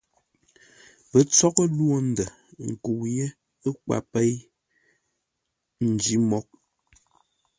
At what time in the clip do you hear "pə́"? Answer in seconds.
1.09-1.21